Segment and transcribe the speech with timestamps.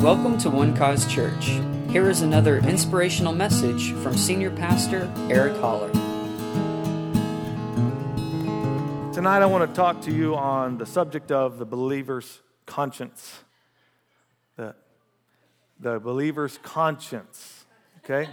[0.00, 1.58] Welcome to One Cause Church.
[1.88, 5.90] Here is another inspirational message from Senior Pastor Eric Holler.
[9.12, 13.40] Tonight, I want to talk to you on the subject of the believer's conscience.
[14.56, 14.76] The,
[15.80, 17.64] the believer's conscience.
[18.04, 18.28] Okay?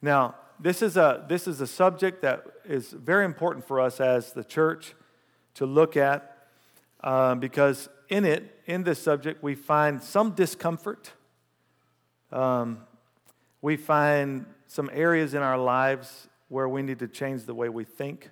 [0.00, 4.32] Now, this is, a, this is a subject that is very important for us as
[4.32, 4.94] the church
[5.54, 6.38] to look at
[7.02, 11.12] uh, because in it, in this subject, we find some discomfort.
[12.30, 12.78] Um,
[13.60, 17.84] we find some areas in our lives where we need to change the way we
[17.84, 18.30] think,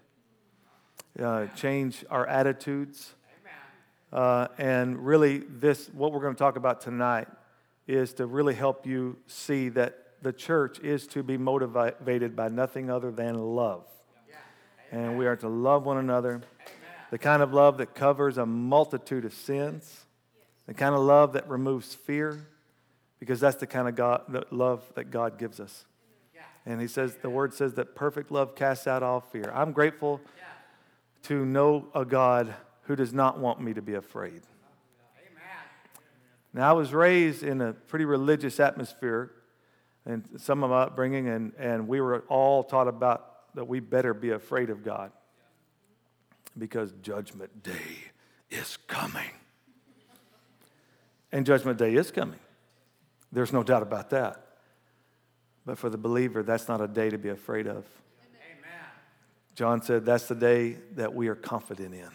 [1.19, 3.15] uh, change our attitudes.
[4.13, 7.27] Uh, and really, this, what we're going to talk about tonight,
[7.89, 12.91] is to really help you see that the church is to be motivated by nothing
[12.91, 13.85] other than love.
[14.93, 16.43] And we are to love one another
[17.11, 20.07] the kind of love that covers a multitude of sins,
[20.69, 22.47] the kind of love that removes fear,
[23.19, 25.87] because that's the kind of God, the love that God gives us.
[26.67, 29.51] And he says, the word says that perfect love casts out all fear.
[29.55, 30.21] I'm grateful
[31.23, 34.43] to know a God who does not want me to be afraid.
[35.17, 35.63] Amen.
[36.53, 39.31] Now, I was raised in a pretty religious atmosphere
[40.05, 44.13] and some of my upbringing, and, and we were all taught about that we better
[44.13, 45.13] be afraid of God
[46.59, 48.11] because Judgment Day
[48.51, 49.31] is coming.
[51.33, 52.39] And Judgment Day is coming.
[53.31, 54.45] There's no doubt about that.
[55.67, 57.85] But for the believer, that's not a day to be afraid of.
[58.23, 58.87] Amen.
[59.55, 62.09] John said that's the day that we are confident in.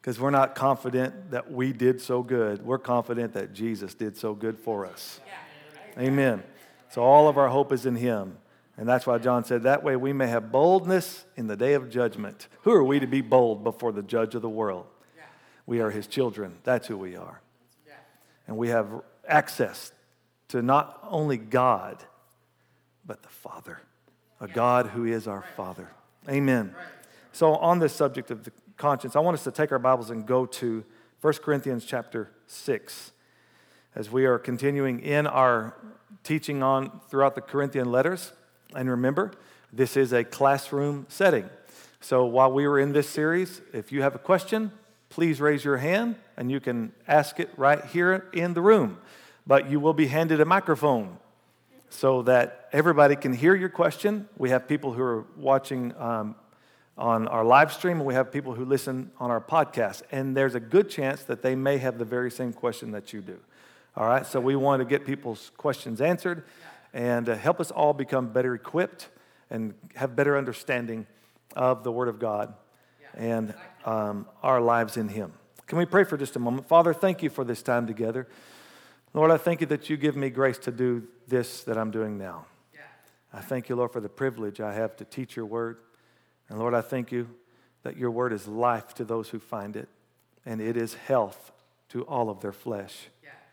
[0.00, 2.62] Because we're not confident that we did so good.
[2.62, 5.18] We're confident that Jesus did so good for us.
[5.98, 6.42] Amen.
[6.90, 8.36] So all of our hope is in Him.
[8.76, 11.88] And that's why John said, that way we may have boldness in the day of
[11.88, 12.48] judgment.
[12.64, 14.84] Who are we to be bold before the judge of the world?
[15.64, 16.58] We are his children.
[16.64, 17.40] That's who we are.
[18.46, 18.88] And we have
[19.26, 19.92] access
[20.48, 22.04] to not only God,
[23.06, 23.80] but the Father,
[24.40, 25.88] a God who is our Father.
[26.28, 26.74] Amen.
[27.32, 30.26] So, on this subject of the conscience, I want us to take our Bibles and
[30.26, 30.84] go to
[31.20, 33.12] 1 Corinthians chapter 6
[33.94, 35.74] as we are continuing in our
[36.22, 38.32] teaching on throughout the Corinthian letters.
[38.74, 39.32] And remember,
[39.72, 41.48] this is a classroom setting.
[42.00, 44.72] So while we were in this series, if you have a question,
[45.08, 48.98] please raise your hand and you can ask it right here in the room.
[49.46, 51.18] But you will be handed a microphone
[51.90, 54.28] so that everybody can hear your question.
[54.36, 56.34] We have people who are watching um,
[56.96, 60.02] on our live stream, and we have people who listen on our podcast.
[60.10, 63.20] And there's a good chance that they may have the very same question that you
[63.20, 63.38] do.
[63.96, 66.44] All right, so we want to get people's questions answered
[66.92, 69.08] and uh, help us all become better equipped
[69.50, 71.06] and have better understanding
[71.54, 72.54] of the Word of God
[73.16, 75.32] and um, our lives in Him.
[75.66, 76.66] Can we pray for just a moment?
[76.66, 78.28] Father, thank you for this time together.
[79.12, 82.18] Lord, I thank you that you give me grace to do this that I'm doing
[82.18, 82.46] now.
[83.32, 85.78] I thank you, Lord, for the privilege I have to teach your word.
[86.48, 87.28] And Lord, I thank you
[87.82, 89.88] that your word is life to those who find it,
[90.46, 91.50] and it is health
[91.88, 93.08] to all of their flesh.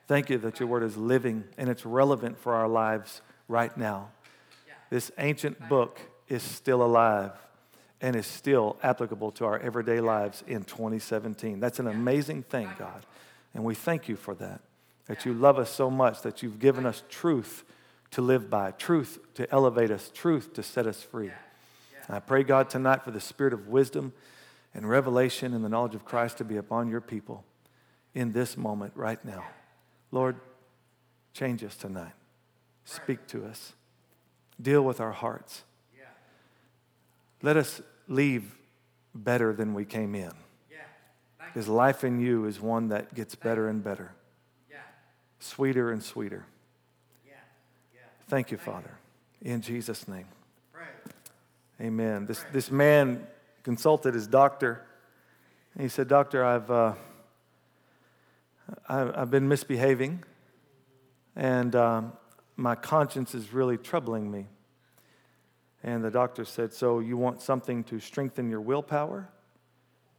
[0.08, 4.10] Thank you that your word is living and it's relevant for our lives right now.
[4.90, 7.32] This ancient book is still alive
[8.02, 11.60] and is still applicable to our everyday lives in 2017.
[11.60, 13.06] That's an amazing thing, God.
[13.54, 14.62] And we thank you for that.
[15.06, 17.64] That you love us so much that you've given us truth
[18.12, 21.32] to live by, truth to elevate us, truth to set us free.
[22.08, 24.14] And I pray, God, tonight for the spirit of wisdom
[24.74, 27.44] and revelation and the knowledge of Christ to be upon your people
[28.14, 29.46] in this moment right now.
[30.12, 30.38] Lord,
[31.34, 32.14] change us tonight.
[32.84, 33.74] Speak to us.
[34.62, 35.64] Deal with our hearts.
[37.44, 38.56] Let us leave
[39.14, 40.32] better than we came in.
[41.54, 44.14] Because life in you is one that gets better and better,
[45.40, 46.46] sweeter and sweeter.
[47.94, 48.02] Yeah.
[48.30, 48.92] Thank you, Father.
[49.42, 50.28] In Jesus' name.
[51.82, 52.28] Amen.
[52.28, 53.26] This, this man
[53.64, 54.86] consulted his doctor.
[55.80, 56.94] he said, Doctor, I've, uh,
[58.88, 60.24] I've been misbehaving,
[61.36, 62.14] and um,
[62.56, 64.46] my conscience is really troubling me.
[65.84, 69.30] And the doctor said, So you want something to strengthen your willpower?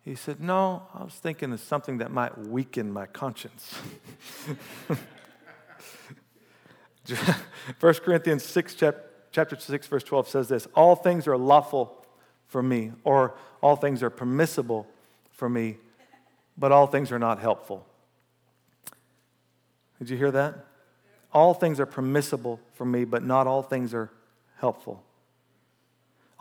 [0.02, 3.74] He said, No, I was thinking of something that might weaken my conscience.
[7.80, 8.76] 1 Corinthians 6,
[9.30, 12.04] chapter 6, verse 12 says this All things are lawful
[12.46, 14.86] for me, or all things are permissible
[15.30, 15.78] for me,
[16.58, 17.86] but all things are not helpful.
[19.98, 20.66] Did you hear that?
[21.32, 24.10] All things are permissible for me, but not all things are
[24.58, 25.02] helpful.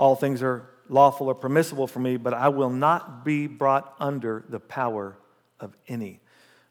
[0.01, 4.43] All things are lawful or permissible for me, but I will not be brought under
[4.49, 5.15] the power
[5.59, 6.21] of any.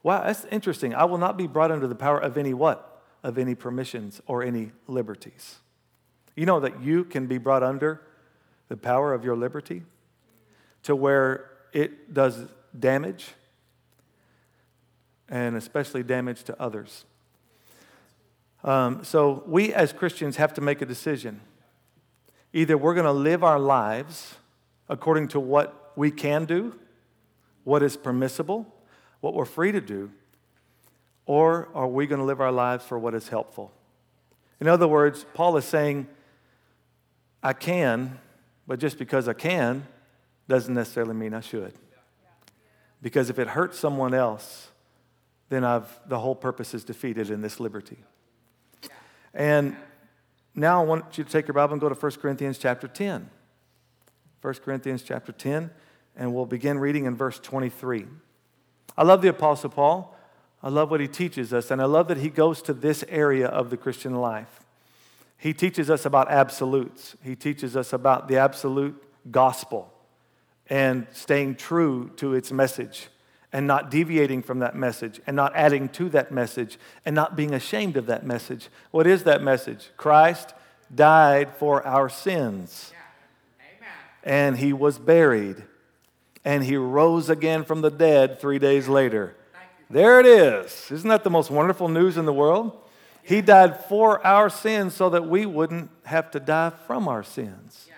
[0.02, 0.96] Wow, that's interesting.
[0.96, 3.04] I will not be brought under the power of any what?
[3.22, 5.60] Of any permissions or any liberties.
[6.34, 8.00] You know that you can be brought under
[8.66, 9.84] the power of your liberty
[10.82, 13.28] to where it does damage
[15.28, 17.04] and especially damage to others.
[18.64, 21.42] Um, so we as Christians have to make a decision.
[22.52, 24.34] Either we're going to live our lives
[24.88, 26.74] according to what we can do,
[27.64, 28.66] what is permissible,
[29.20, 30.10] what we're free to do,
[31.26, 33.72] or are we going to live our lives for what is helpful?
[34.60, 36.08] In other words, Paul is saying,
[37.42, 38.18] I can,
[38.66, 39.86] but just because I can
[40.48, 41.72] doesn't necessarily mean I should.
[43.00, 44.68] Because if it hurts someone else,
[45.48, 47.98] then I've, the whole purpose is defeated in this liberty.
[49.32, 49.76] And
[50.60, 53.28] now I want you to take your Bible and go to 1 Corinthians chapter 10.
[54.42, 55.70] 1 Corinthians chapter 10,
[56.16, 58.06] and we'll begin reading in verse 23.
[58.96, 60.16] I love the Apostle Paul.
[60.62, 63.46] I love what he teaches us, and I love that he goes to this area
[63.46, 64.60] of the Christian life.
[65.36, 69.92] He teaches us about absolutes, he teaches us about the absolute gospel
[70.68, 73.08] and staying true to its message
[73.52, 77.52] and not deviating from that message and not adding to that message and not being
[77.52, 78.68] ashamed of that message.
[78.90, 79.90] What is that message?
[79.96, 80.54] Christ
[80.94, 82.92] died for our sins.
[84.22, 85.64] And he was buried.
[86.44, 89.36] And he rose again from the dead three days later.
[89.88, 90.90] There it is.
[90.90, 92.78] Isn't that the most wonderful news in the world?
[93.22, 97.88] He died for our sins so that we wouldn't have to die from our sins.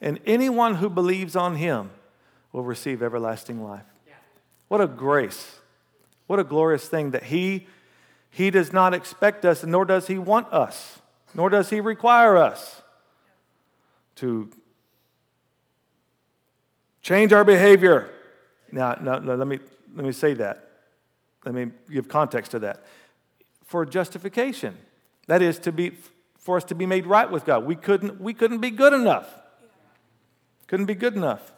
[0.00, 1.90] And anyone who believes on him
[2.52, 3.82] will receive everlasting life.
[4.68, 5.56] What a grace.
[6.26, 7.66] What a glorious thing that He,
[8.30, 11.00] he does not expect us, nor does He want us,
[11.34, 12.82] nor does He require us
[14.16, 14.50] to
[17.02, 18.10] change our behavior.
[18.70, 19.58] Now, let, me,
[19.94, 20.68] let me say that.
[21.44, 22.84] Let me give context to that.
[23.64, 24.76] For justification,
[25.26, 25.92] that is to be
[26.38, 27.66] for us to be made right with God.
[27.66, 29.28] We couldn't, we couldn't be good enough.
[30.66, 31.52] Couldn't be good enough.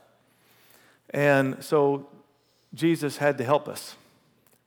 [1.11, 2.09] And so
[2.75, 3.97] Jesus had to help us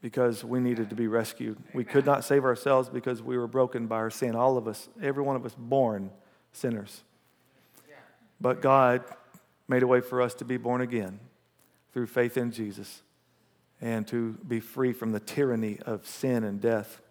[0.02, 1.58] because we needed to be rescued.
[1.74, 4.36] We could not save ourselves because we were broken by our sin.
[4.36, 6.12] All of us, every one of us, born
[6.52, 7.04] sinners.
[8.42, 9.04] But God
[9.70, 11.20] made a way for us to be born again
[11.94, 13.02] through faith in Jesus
[13.80, 17.02] and to be free from the tyranny of sin and death.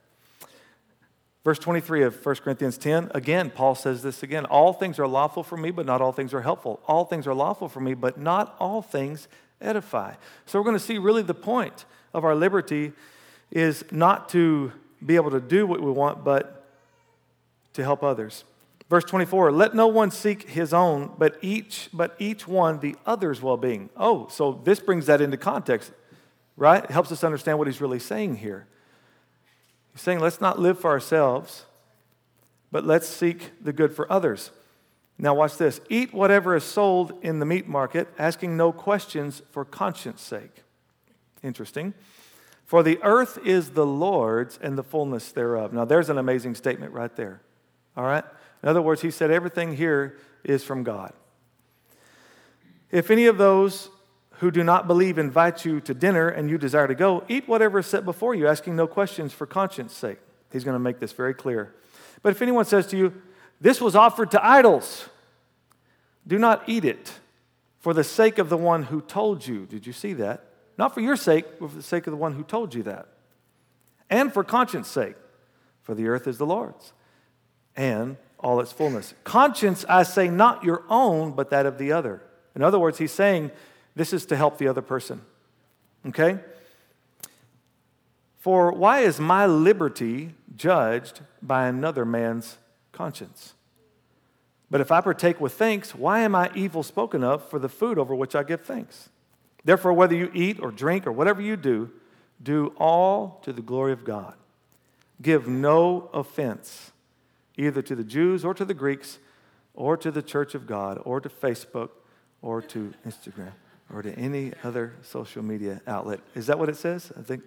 [1.44, 5.42] Verse 23 of 1 Corinthians 10, again, Paul says this again All things are lawful
[5.42, 6.80] for me, but not all things are helpful.
[6.86, 9.28] All things are lawful for me, but not all things
[9.62, 10.14] edify.
[10.46, 12.92] So we're going to see really the point of our liberty
[13.50, 14.72] is not to
[15.04, 16.66] be able to do what we want, but
[17.74, 18.44] to help others.
[18.88, 23.40] Verse 24, let no one seek his own, but each, but each one the other's
[23.40, 23.88] well-being.
[23.96, 25.92] Oh, so this brings that into context,
[26.56, 26.84] right?
[26.84, 28.66] It helps us understand what he's really saying here.
[29.92, 31.64] He's saying, let's not live for ourselves,
[32.70, 34.50] but let's seek the good for others.
[35.22, 39.64] Now, watch this eat whatever is sold in the meat market, asking no questions for
[39.64, 40.64] conscience sake.
[41.44, 41.94] Interesting.
[42.64, 45.72] For the earth is the Lord's and the fullness thereof.
[45.72, 47.40] Now, there's an amazing statement right there.
[47.96, 48.24] All right?
[48.64, 51.12] In other words, he said everything here is from God.
[52.90, 53.90] If any of those
[54.40, 57.78] who do not believe invite you to dinner and you desire to go, eat whatever
[57.78, 60.18] is set before you, asking no questions for conscience sake.
[60.50, 61.72] He's going to make this very clear.
[62.22, 63.22] But if anyone says to you,
[63.62, 65.08] This was offered to idols,
[66.26, 67.20] do not eat it
[67.78, 69.66] for the sake of the one who told you.
[69.66, 70.44] Did you see that?
[70.78, 73.08] Not for your sake, but for the sake of the one who told you that.
[74.08, 75.16] And for conscience sake,
[75.82, 76.92] for the earth is the Lord's
[77.76, 79.14] and all its fullness.
[79.24, 82.22] Conscience, I say, not your own, but that of the other.
[82.54, 83.50] In other words, he's saying
[83.94, 85.22] this is to help the other person.
[86.06, 86.38] Okay?
[88.38, 92.58] For why is my liberty judged by another man's
[92.90, 93.54] conscience?
[94.72, 97.98] But if I partake with thanks, why am I evil spoken of for the food
[97.98, 99.10] over which I give thanks?
[99.66, 101.90] Therefore, whether you eat or drink or whatever you do,
[102.42, 104.32] do all to the glory of God.
[105.20, 106.90] Give no offense
[107.58, 109.18] either to the Jews or to the Greeks
[109.74, 111.90] or to the church of God or to Facebook
[112.40, 113.52] or to Instagram
[113.92, 116.20] or to any other social media outlet.
[116.34, 117.12] Is that what it says?
[117.18, 117.42] I think,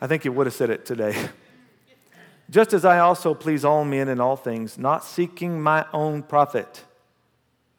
[0.00, 1.30] I think you would have said it today.
[2.50, 6.84] Just as I also please all men in all things, not seeking my own profit,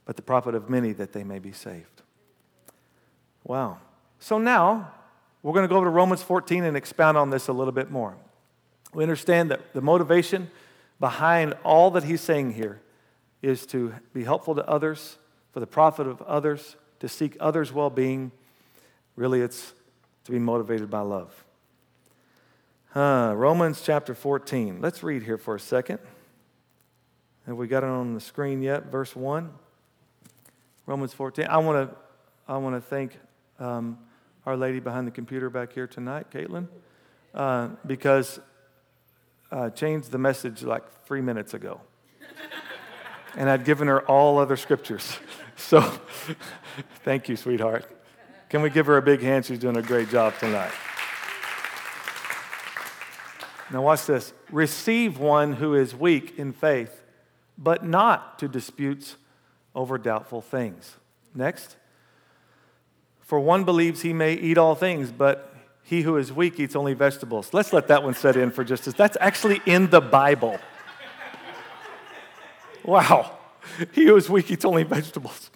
[0.05, 2.03] but the profit of many that they may be saved.
[3.43, 3.79] Wow.
[4.19, 4.91] So now
[5.41, 7.89] we're going to go over to Romans 14 and expound on this a little bit
[7.89, 8.15] more.
[8.93, 10.51] We understand that the motivation
[10.99, 12.81] behind all that he's saying here
[13.41, 15.17] is to be helpful to others,
[15.51, 18.31] for the profit of others, to seek others' well being.
[19.15, 19.73] Really, it's
[20.25, 21.45] to be motivated by love.
[22.95, 24.81] Uh, Romans chapter 14.
[24.81, 25.99] Let's read here for a second.
[27.45, 28.85] Have we got it on the screen yet?
[28.85, 29.51] Verse 1.
[30.87, 31.45] Romans 14.
[31.47, 31.95] I want to
[32.47, 33.19] I want to thank
[33.59, 33.99] um,
[34.43, 36.67] our lady behind the computer back here tonight, Caitlin,
[37.35, 38.39] uh, because
[39.51, 41.81] I changed the message like three minutes ago.
[43.37, 45.17] and I'd given her all other scriptures.
[45.57, 45.81] So
[47.03, 47.83] thank you, sweetheart.
[48.47, 49.45] Can we give her a big hand?
[49.45, 50.71] She's doing a great job tonight.
[53.71, 54.33] Now, watch this.
[54.51, 57.03] Receive one who is weak in faith,
[57.57, 59.15] but not to disputes
[59.75, 60.95] over doubtful things.
[61.35, 61.75] Next.
[63.21, 66.93] For one believes he may eat all things, but he who is weak eats only
[66.93, 67.53] vegetables.
[67.53, 70.59] Let's let that one set in for just a That's actually in the Bible.
[72.83, 73.37] Wow.
[73.91, 75.51] He who is weak eats only vegetables.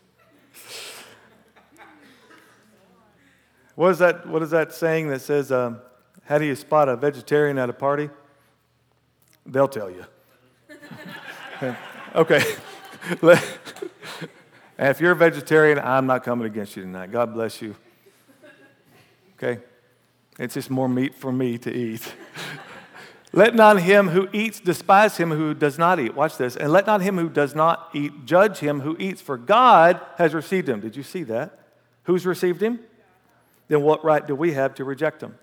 [3.76, 5.82] What is that, what is that saying that says, um,
[6.26, 8.10] how do you spot a vegetarian at a party?
[9.46, 10.06] They'll tell you.
[12.16, 12.42] okay.
[14.78, 17.12] and if you're a vegetarian, I'm not coming against you tonight.
[17.12, 17.76] God bless you.
[19.38, 19.62] Okay?
[20.40, 22.14] It's just more meat for me to eat.
[23.34, 26.16] let not him who eats despise him who does not eat.
[26.16, 26.56] Watch this.
[26.56, 30.34] And let not him who does not eat judge him who eats, for God has
[30.34, 30.80] received him.
[30.80, 31.60] Did you see that?
[32.04, 32.80] Who's received him?
[33.68, 35.36] Then what right do we have to reject him?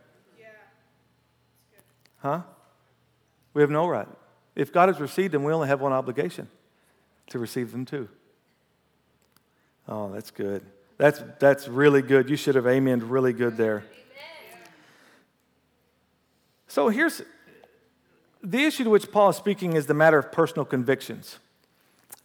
[2.21, 2.43] Huh?
[3.55, 4.09] We have no right.
[4.55, 6.49] If God has received them, we only have one obligation
[7.29, 8.09] to receive them too.
[9.89, 10.65] Oh, that's good.
[10.99, 12.29] That's, that's really good.
[12.29, 13.85] You should have amened really good there.
[16.69, 17.23] So here's
[18.43, 21.39] the issue to which Paul is speaking is the matter of personal convictions.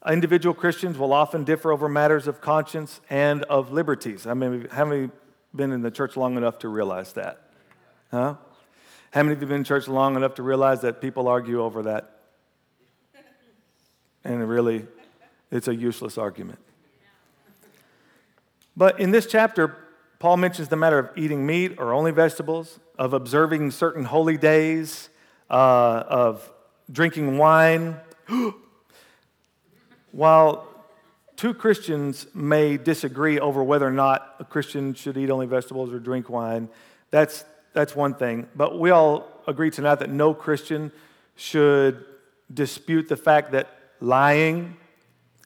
[0.08, 4.28] Individual Christians will often differ over matters of conscience and of liberties.
[4.28, 5.12] I mean, haven't you
[5.56, 7.50] been in the church long enough to realize that?
[8.12, 8.36] Huh?
[9.16, 11.64] How many of you have been in church long enough to realize that people argue
[11.64, 12.20] over that?
[14.26, 14.86] And really,
[15.50, 16.60] it's a useless argument.
[18.76, 19.78] But in this chapter,
[20.20, 25.08] Paul mentions the matter of eating meat or only vegetables, of observing certain holy days,
[25.50, 26.52] uh, of
[26.92, 27.96] drinking wine.
[30.12, 30.68] While
[31.38, 36.00] two Christians may disagree over whether or not a Christian should eat only vegetables or
[36.00, 36.68] drink wine,
[37.12, 37.46] that's
[37.76, 38.48] that's one thing.
[38.56, 40.92] But we all agree tonight that no Christian
[41.36, 42.04] should
[42.52, 44.78] dispute the fact that lying,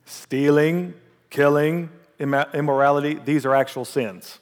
[0.06, 0.94] stealing,
[1.30, 4.40] killing, immorality, these are actual sins.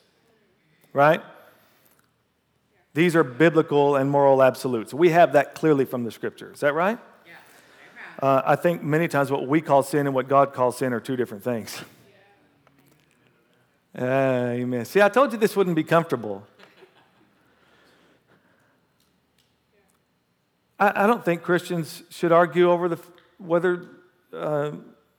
[0.94, 1.22] Right?
[2.94, 4.94] These are biblical and moral absolutes.
[4.94, 6.52] We have that clearly from the scripture.
[6.52, 7.00] Is that right?
[8.20, 11.00] Uh, I think many times what we call sin and what God calls sin are
[11.00, 11.80] two different things.
[13.98, 14.86] Uh, amen.
[14.86, 16.46] See, I told you this wouldn't be comfortable.
[20.80, 23.00] I, I don't think Christians should argue over the,
[23.38, 23.86] whether
[24.34, 24.72] uh,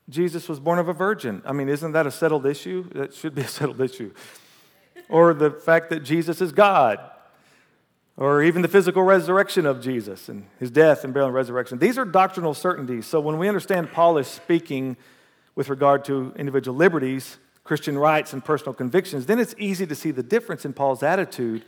[0.09, 1.43] Jesus was born of a virgin.
[1.45, 2.89] I mean, isn't that a settled issue?
[2.95, 4.13] That should be a settled issue.
[5.09, 6.99] or the fact that Jesus is God.
[8.17, 11.79] Or even the physical resurrection of Jesus and his death and burial and resurrection.
[11.79, 13.07] These are doctrinal certainties.
[13.07, 14.97] So when we understand Paul is speaking
[15.55, 20.11] with regard to individual liberties, Christian rights, and personal convictions, then it's easy to see
[20.11, 21.65] the difference in Paul's attitude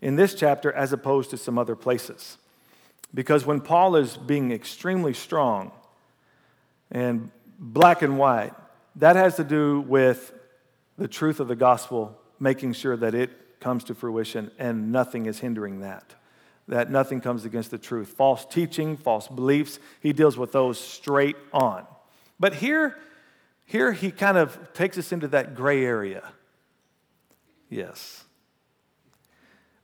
[0.00, 2.38] in this chapter as opposed to some other places.
[3.12, 5.72] Because when Paul is being extremely strong
[6.90, 8.52] and black and white,
[8.96, 10.32] that has to do with
[10.96, 15.38] the truth of the gospel, making sure that it comes to fruition and nothing is
[15.38, 16.14] hindering that.
[16.68, 18.08] That nothing comes against the truth.
[18.08, 21.84] False teaching, false beliefs, he deals with those straight on.
[22.38, 22.96] But here,
[23.64, 26.22] here he kind of takes us into that gray area.
[27.68, 28.24] Yes.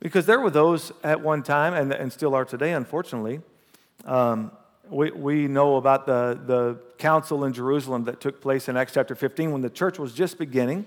[0.00, 3.40] Because there were those at one time, and, and still are today, unfortunately.
[4.04, 4.52] Um,
[4.88, 9.14] we, we know about the, the council in Jerusalem that took place in Acts chapter
[9.14, 10.86] 15 when the church was just beginning.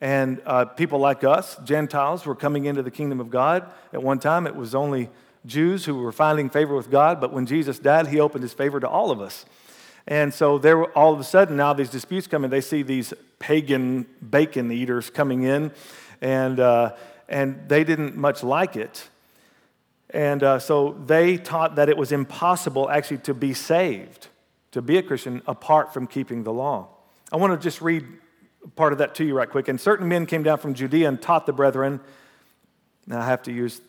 [0.00, 3.70] And uh, people like us, Gentiles, were coming into the kingdom of God.
[3.92, 5.10] At one time, it was only
[5.46, 8.80] Jews who were finding favor with God, but when Jesus died, he opened his favor
[8.80, 9.44] to all of us.
[10.06, 12.50] And so there, were all of a sudden, now these disputes come in.
[12.50, 15.70] They see these pagan bacon eaters coming in,
[16.20, 16.94] and uh,
[17.28, 19.08] and they didn't much like it.
[20.10, 24.28] And uh, so they taught that it was impossible actually to be saved,
[24.72, 26.88] to be a Christian, apart from keeping the law.
[27.30, 28.06] I want to just read
[28.74, 29.68] part of that to you right quick.
[29.68, 32.00] And certain men came down from Judea and taught the brethren.
[33.06, 33.80] Now I have to use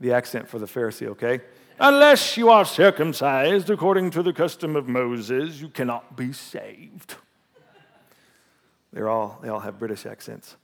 [0.00, 1.40] the accent for the Pharisee, okay?
[1.80, 7.14] Unless you are circumcised according to the custom of Moses, you cannot be saved.
[8.92, 10.56] They're all, they all have British accents.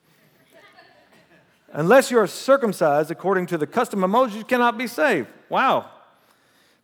[1.76, 5.28] Unless you are circumcised according to the custom of Moses, you cannot be saved.
[5.48, 5.90] Wow.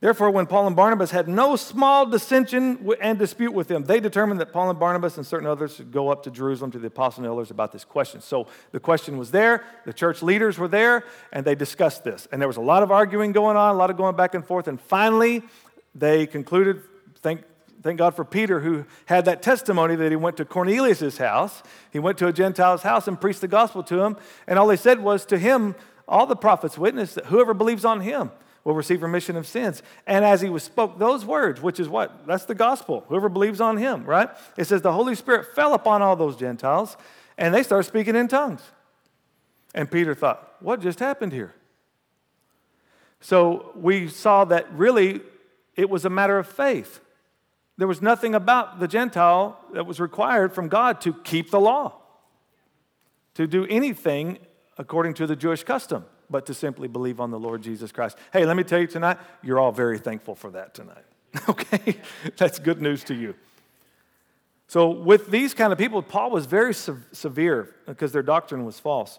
[0.01, 4.41] Therefore, when Paul and Barnabas had no small dissension and dispute with them, they determined
[4.41, 7.19] that Paul and Barnabas and certain others should go up to Jerusalem to the apostles
[7.19, 8.21] and elders about this question.
[8.21, 12.27] So the question was there, the church leaders were there, and they discussed this.
[12.33, 14.45] And there was a lot of arguing going on, a lot of going back and
[14.45, 15.43] forth, and finally
[15.95, 16.83] they concluded,
[17.21, 17.43] thank,
[17.83, 21.63] thank God for Peter, who had that testimony that he went to Cornelius' house.
[21.91, 24.77] He went to a Gentile's house and preached the gospel to him, and all they
[24.77, 25.75] said was to him,
[26.07, 28.31] all the prophets witness that whoever believes on him
[28.65, 29.83] will receive remission of sins.
[30.07, 32.27] And as he was spoke those words, which is what?
[32.27, 33.05] That's the gospel.
[33.09, 34.29] Whoever believes on him, right?
[34.57, 36.97] It says the Holy Spirit fell upon all those Gentiles
[37.39, 38.61] and they started speaking in tongues.
[39.75, 41.55] And Peter thought, what just happened here?
[43.21, 45.21] So we saw that really
[45.77, 47.01] it was a matter of faith.
[47.81, 51.95] There was nothing about the Gentile that was required from God to keep the law,
[53.37, 54.37] to do anything
[54.77, 58.19] according to the Jewish custom but to simply believe on the Lord Jesus Christ.
[58.35, 61.07] Hey, let me tell you tonight, you're all very thankful for that tonight.
[61.49, 61.97] okay?
[62.37, 63.35] That's good news to you.
[64.69, 68.79] So, with these kind of people, Paul was very se- severe because their doctrine was
[68.79, 69.19] false.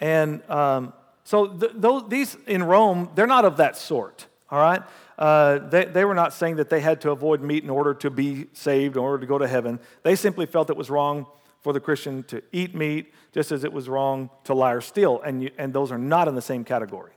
[0.00, 0.92] And um,
[1.24, 4.82] so, th- these in Rome, they're not of that sort, all right?
[5.18, 8.10] Uh, they, they were not saying that they had to avoid meat in order to
[8.10, 9.80] be saved, in order to go to heaven.
[10.02, 11.26] They simply felt it was wrong
[11.62, 15.22] for the Christian to eat meat, just as it was wrong to lie or steal,
[15.22, 17.12] and, you, and those are not in the same category.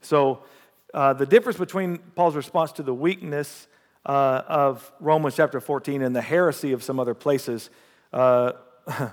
[0.00, 0.42] So,
[0.92, 3.68] uh, the difference between Paul's response to the weakness
[4.04, 7.70] uh, of Romans chapter 14 and the heresy of some other places
[8.12, 8.52] uh,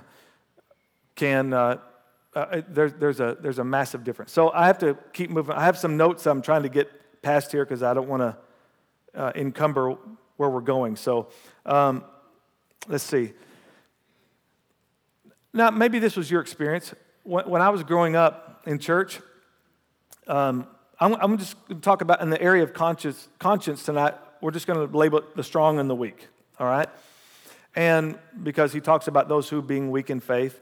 [1.14, 1.78] can, uh,
[2.34, 4.32] uh, there, there's, a, there's a massive difference.
[4.32, 5.54] So, I have to keep moving.
[5.54, 6.90] I have some notes I'm trying to get
[7.22, 8.36] past here because I don't want to
[9.14, 9.96] uh, encumber
[10.36, 10.96] where we're going.
[10.96, 11.28] So,
[11.66, 12.04] um,
[12.88, 13.32] let's see.
[15.52, 16.94] Now, maybe this was your experience.
[17.24, 19.20] When, I was growing up in church,
[20.26, 20.66] um,
[21.00, 24.14] I'm, I'm, just going to talk about in the area of conscience, conscience tonight.
[24.40, 26.88] We're just going to label it the strong and the weak, all right?
[27.74, 30.60] And because he talks about those who being weak in faith.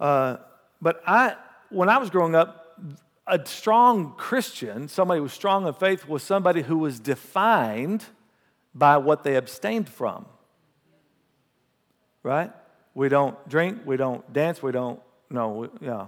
[0.00, 0.38] Uh,
[0.80, 1.36] but I,
[1.70, 2.78] when I was growing up,
[3.26, 8.04] a strong Christian, somebody who was strong in faith, was somebody who was defined
[8.74, 10.26] by what they abstained from.
[12.22, 12.52] Right?
[12.94, 16.06] We don't drink, we don't dance, we don't, no, we, yeah.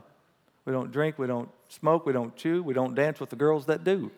[0.64, 3.66] We don't drink, we don't smoke, we don't chew, we don't dance with the girls
[3.66, 4.10] that do.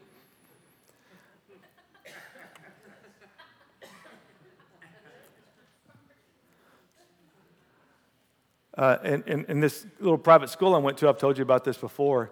[8.76, 11.64] Uh, in, in, in, this little private school I went to, I've told you about
[11.64, 12.30] this before.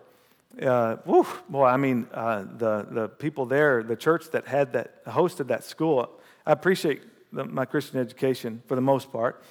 [0.60, 5.04] Uh, whew, boy, I mean, uh, the, the people there, the church that had that,
[5.04, 6.10] hosted that school,
[6.44, 9.42] I appreciate the, my Christian education for the most part.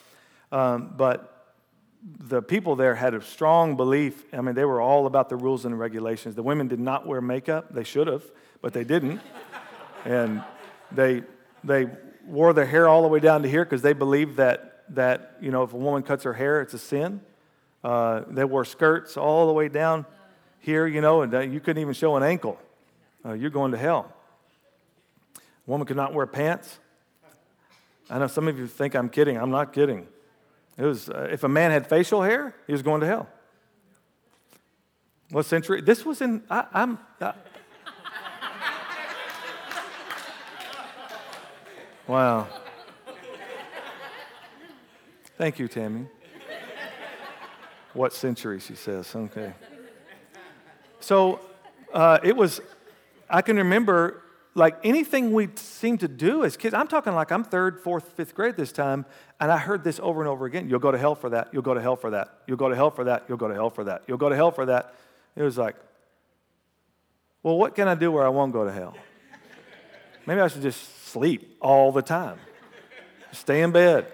[0.51, 1.55] Um, but
[2.03, 4.25] the people there had a strong belief.
[4.33, 6.35] I mean, they were all about the rules and regulations.
[6.35, 7.73] The women did not wear makeup.
[7.73, 8.23] They should have,
[8.61, 9.21] but they didn't.
[10.05, 10.43] and
[10.91, 11.23] they,
[11.63, 11.87] they
[12.25, 15.51] wore their hair all the way down to here because they believed that, that, you
[15.51, 17.21] know, if a woman cuts her hair, it's a sin.
[17.81, 20.05] Uh, they wore skirts all the way down
[20.67, 22.59] here, you know, and you couldn't even show an ankle.
[23.25, 24.13] Uh, you're going to hell.
[25.37, 26.77] A woman could not wear pants.
[28.09, 29.37] I know some of you think I'm kidding.
[29.37, 30.07] I'm not kidding.
[30.77, 33.29] It was, uh, if a man had facial hair, he was going to hell.
[35.31, 35.79] What century?
[35.81, 36.99] This was in, I, am
[42.07, 42.45] wow.
[45.37, 46.07] Thank you, Tammy.
[47.93, 49.15] What century, she says.
[49.15, 49.53] Okay.
[51.07, 51.39] So
[51.93, 52.59] uh, it was,
[53.29, 54.23] I can remember
[54.55, 58.35] like anything we seemed to do as kids, I'm talking like I'm third, fourth, fifth
[58.35, 59.05] grade this time,
[59.39, 60.67] and I heard this over and over again.
[60.67, 61.47] You'll go to hell for that.
[61.53, 62.41] You'll go to hell for that.
[62.45, 63.23] You'll go to hell for that.
[63.29, 64.03] You'll go to hell for that.
[64.05, 64.95] You'll go to hell for that.
[65.37, 65.77] It was like,
[67.41, 68.93] well, what can I do where I won't go to hell?
[70.25, 72.37] Maybe I should just sleep all the time,
[73.31, 74.07] stay in bed.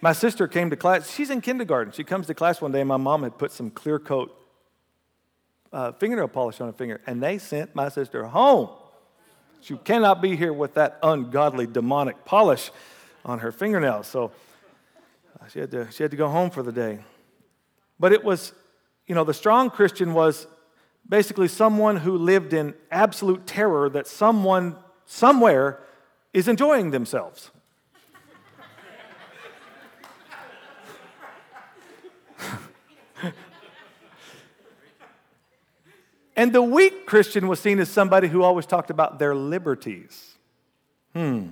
[0.00, 1.14] My sister came to class.
[1.14, 1.92] She's in kindergarten.
[1.92, 4.36] She comes to class one day, and my mom had put some clear coat
[5.74, 8.70] uh, fingernail polish on her finger, and they sent my sister home.
[9.60, 12.70] She cannot be here with that ungodly demonic polish
[13.24, 14.06] on her fingernails.
[14.06, 14.30] So
[15.40, 17.00] uh, she had to, she had to go home for the day.
[17.98, 18.52] But it was,
[19.06, 20.46] you know, the strong Christian was
[21.08, 25.80] basically someone who lived in absolute terror that someone somewhere
[26.32, 27.50] is enjoying themselves.
[36.36, 40.34] And the weak Christian was seen as somebody who always talked about their liberties.
[41.12, 41.50] Hmm.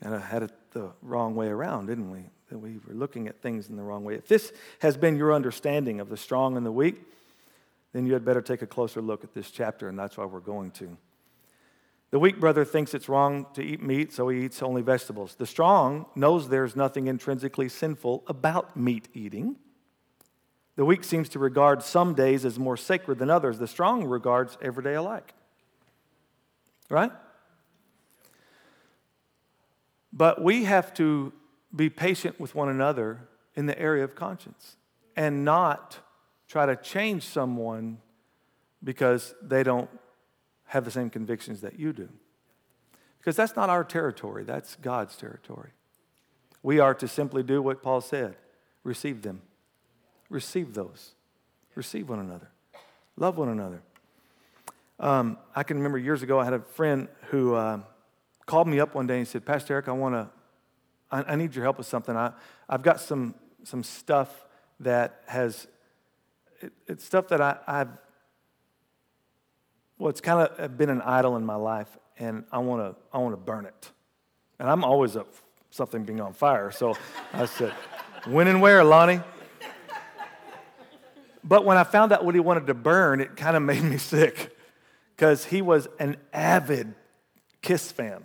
[0.00, 2.20] Kind of had it the wrong way around, didn't we?
[2.50, 4.14] That we were looking at things in the wrong way.
[4.14, 7.02] If this has been your understanding of the strong and the weak,
[7.92, 10.38] then you had better take a closer look at this chapter, and that's why we're
[10.40, 10.96] going to.
[12.10, 15.34] The weak brother thinks it's wrong to eat meat, so he eats only vegetables.
[15.34, 19.56] The strong knows there's nothing intrinsically sinful about meat eating.
[20.76, 23.58] The weak seems to regard some days as more sacred than others.
[23.58, 25.32] The strong regards every day alike.
[26.88, 27.10] Right?
[30.12, 31.32] But we have to
[31.74, 33.20] be patient with one another
[33.54, 34.76] in the area of conscience
[35.16, 35.98] and not
[36.48, 37.98] try to change someone
[38.84, 39.90] because they don't
[40.66, 42.08] have the same convictions that you do.
[43.18, 45.70] Because that's not our territory, that's God's territory.
[46.62, 48.36] We are to simply do what Paul said
[48.84, 49.42] receive them.
[50.28, 51.12] Receive those.
[51.74, 52.48] Receive one another.
[53.16, 53.82] Love one another.
[54.98, 57.80] Um, I can remember years ago, I had a friend who uh,
[58.46, 60.28] called me up one day and said, Pastor Eric, I want to,
[61.10, 62.16] I, I, need your help with something.
[62.16, 62.32] I,
[62.68, 64.46] I've got some, some stuff
[64.80, 65.66] that has,
[66.60, 67.88] it, it's stuff that I, I've,
[69.98, 73.18] well, it's kind of been an idol in my life, and I want to, I
[73.18, 73.90] want to burn it.
[74.58, 75.28] And I'm always up
[75.70, 76.70] something being on fire.
[76.70, 76.96] So
[77.32, 77.72] I said,
[78.26, 79.20] when and where, Lonnie?
[81.46, 83.98] But when I found out what he wanted to burn, it kind of made me
[83.98, 84.56] sick
[85.14, 86.94] because he was an avid
[87.62, 88.24] Kiss fan.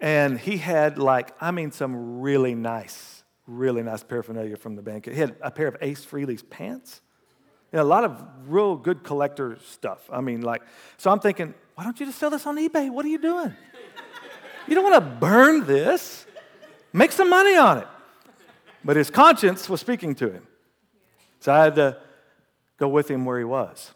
[0.00, 5.06] And he had, like, I mean, some really nice, really nice paraphernalia from the band.
[5.06, 7.00] He had a pair of Ace Frehley's pants.
[7.72, 10.00] Know, a lot of real good collector stuff.
[10.12, 10.62] I mean, like,
[10.98, 12.90] so I'm thinking, why don't you just sell this on eBay?
[12.90, 13.54] What are you doing?
[14.66, 16.26] You don't want to burn this.
[16.92, 17.88] Make some money on it.
[18.84, 20.46] But his conscience was speaking to him.
[21.42, 21.96] So I had to
[22.78, 23.90] go with him where he was.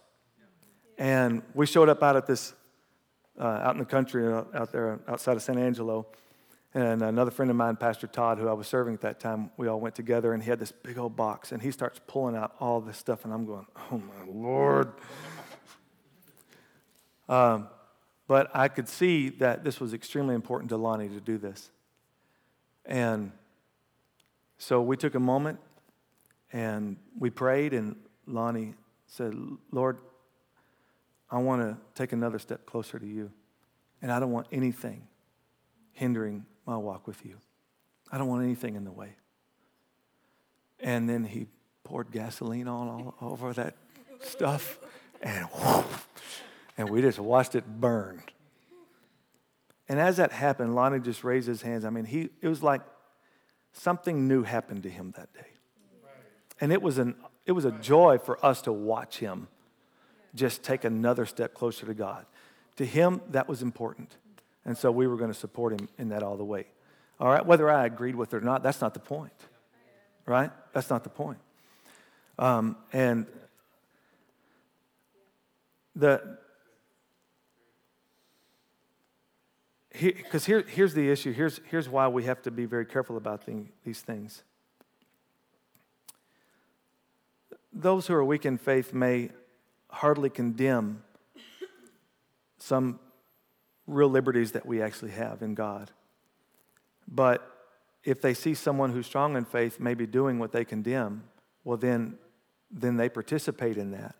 [0.98, 2.52] And we showed up out at this,
[3.38, 6.08] uh, out in the country, uh, out there outside of San Angelo.
[6.74, 9.68] And another friend of mine, Pastor Todd, who I was serving at that time, we
[9.68, 12.52] all went together and he had this big old box and he starts pulling out
[12.58, 13.24] all this stuff.
[13.24, 14.90] And I'm going, oh my Lord.
[17.28, 17.68] um,
[18.26, 21.70] but I could see that this was extremely important to Lonnie to do this.
[22.84, 23.30] And
[24.58, 25.60] so we took a moment
[26.52, 28.74] and we prayed, and Lonnie
[29.06, 29.34] said,
[29.70, 29.98] Lord,
[31.30, 33.30] I want to take another step closer to you.
[34.02, 35.08] And I don't want anything
[35.92, 37.38] hindering my walk with you.
[38.12, 39.16] I don't want anything in the way.
[40.78, 41.46] And then he
[41.82, 43.76] poured gasoline on all over that
[44.20, 44.78] stuff,
[45.22, 45.48] and
[46.76, 48.22] and we just watched it burn.
[49.88, 51.84] And as that happened, Lonnie just raised his hands.
[51.84, 52.82] I mean, he, it was like
[53.72, 55.55] something new happened to him that day.
[56.60, 57.14] And it was, an,
[57.44, 59.48] it was a joy for us to watch him
[60.34, 62.26] just take another step closer to God.
[62.76, 64.16] To him, that was important.
[64.64, 66.66] And so we were going to support him in that all the way.
[67.18, 69.32] All right, whether I agreed with it or not, that's not the point.
[70.26, 70.50] Right?
[70.72, 71.38] That's not the point.
[72.38, 73.26] Um, and
[75.94, 76.38] the
[79.98, 81.32] because here, here's the issue.
[81.32, 84.42] Here's, here's why we have to be very careful about the, these things.
[87.76, 89.30] Those who are weak in faith may
[89.90, 91.02] hardly condemn
[92.58, 92.98] some
[93.86, 95.90] real liberties that we actually have in God.
[97.06, 97.48] But
[98.02, 101.24] if they see someone who's strong in faith maybe doing what they condemn,
[101.64, 102.18] well, then,
[102.70, 104.14] then they participate in that.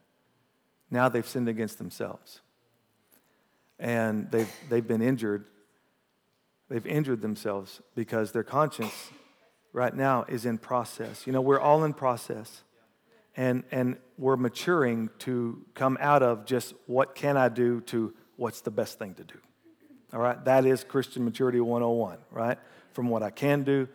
[0.90, 2.40] Now they've sinned against themselves.
[3.79, 5.47] And they've, they've been injured.
[6.69, 9.11] They've injured themselves because their conscience
[9.73, 11.27] right now is in process.
[11.27, 12.62] You know, we're all in process
[13.37, 18.62] and, and we're maturing to come out of just what can I do to what's
[18.62, 19.38] the best thing to do.
[20.12, 22.59] All right, that is Christian maturity 101, right?
[22.92, 23.88] From what I can do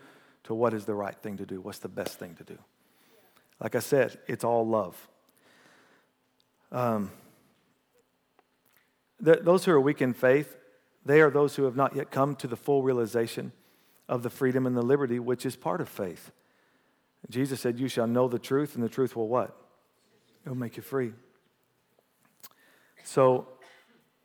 [0.44, 2.58] to what is the right thing to do, what's the best thing to do.
[3.60, 5.08] Like I said, it's all love.
[6.72, 7.12] Um,
[9.20, 10.56] the, those who are weak in faith,
[11.06, 13.52] they are those who have not yet come to the full realization
[14.08, 16.32] of the freedom and the liberty which is part of faith.
[17.30, 19.56] Jesus said, You shall know the truth, and the truth will what?
[20.46, 21.14] It'll make you free.
[23.04, 23.48] So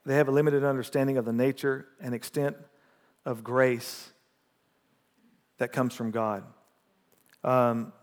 [0.05, 2.57] they have a limited understanding of the nature and extent
[3.25, 4.11] of grace
[5.57, 6.43] that comes from God.
[7.43, 7.93] Um,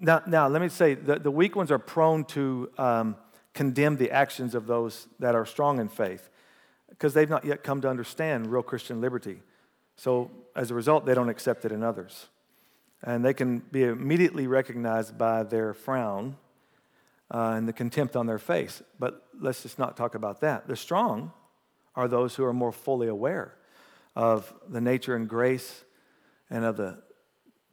[0.00, 3.16] now, now, let me say the, the weak ones are prone to um,
[3.54, 6.28] condemn the actions of those that are strong in faith
[6.90, 9.42] because they've not yet come to understand real Christian liberty.
[9.96, 12.28] So, as a result, they don't accept it in others
[13.04, 16.36] and they can be immediately recognized by their frown
[17.30, 18.82] uh, and the contempt on their face.
[18.98, 20.66] But let's just not talk about that.
[20.66, 21.32] The strong
[21.94, 23.54] are those who are more fully aware
[24.16, 25.84] of the nature and grace
[26.50, 26.98] and of the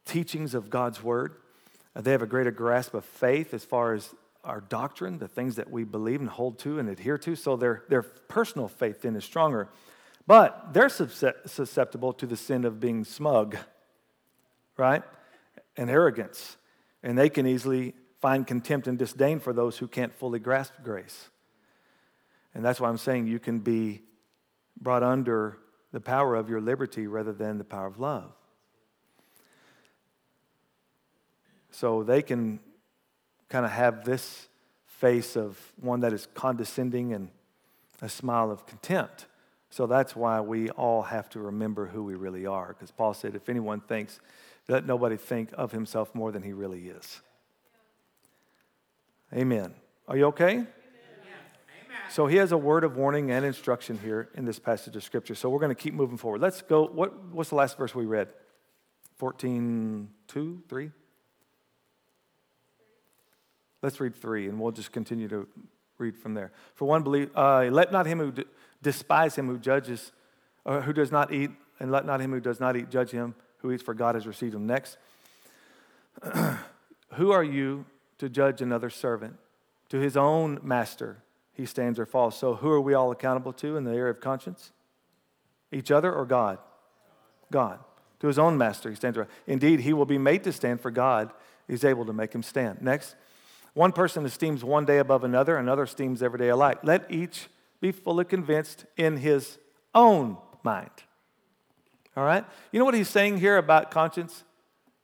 [0.05, 1.35] teachings of God's word.
[1.95, 4.13] Uh, they have a greater grasp of faith as far as
[4.43, 7.35] our doctrine, the things that we believe and hold to and adhere to.
[7.35, 9.69] So their, their personal faith then is stronger.
[10.27, 13.57] But they're susceptible to the sin of being smug,
[14.77, 15.03] right?
[15.81, 16.57] And arrogance.
[17.01, 21.31] And they can easily find contempt and disdain for those who can't fully grasp grace.
[22.53, 24.03] And that's why I'm saying you can be
[24.79, 25.57] brought under
[25.91, 28.31] the power of your liberty rather than the power of love.
[31.71, 32.59] So they can
[33.49, 34.49] kind of have this
[34.85, 37.29] face of one that is condescending and
[38.03, 39.25] a smile of contempt.
[39.71, 42.67] So that's why we all have to remember who we really are.
[42.67, 44.19] Because Paul said, if anyone thinks,
[44.67, 47.21] let nobody think of himself more than he really is.
[49.33, 49.73] Amen.
[50.07, 50.53] Are you okay?
[50.53, 50.67] Amen.
[52.09, 55.35] So he has a word of warning and instruction here in this passage of scripture.
[55.35, 56.41] So we're going to keep moving forward.
[56.41, 56.85] Let's go.
[56.85, 58.33] What, what's the last verse we read?
[59.17, 60.91] 14, 2, 3?
[63.81, 65.47] Let's read 3, and we'll just continue to
[65.97, 66.51] read from there.
[66.75, 68.45] For one, believe, uh, let not him who d-
[68.81, 70.11] despise him who judges,
[70.65, 73.33] uh, who does not eat, and let not him who does not eat judge him
[73.61, 74.67] who eats, for God has received him.
[74.67, 74.97] Next,
[77.13, 77.85] who are you
[78.17, 79.35] to judge another servant?
[79.89, 82.37] To his own master he stands or falls.
[82.37, 84.71] So, who are we all accountable to in the area of conscience?
[85.71, 86.57] Each other or God?
[87.51, 87.79] God.
[88.21, 89.17] To his own master he stands.
[89.17, 89.25] Or...
[89.25, 89.35] Falls.
[89.47, 91.31] Indeed, he will be made to stand for God.
[91.67, 92.81] is able to make him stand.
[92.81, 93.15] Next,
[93.73, 96.79] one person esteems one day above another, another esteems every day alike.
[96.83, 97.47] Let each
[97.79, 99.57] be fully convinced in his
[99.95, 100.89] own mind.
[102.15, 102.45] All right?
[102.71, 104.43] You know what he's saying here about conscience?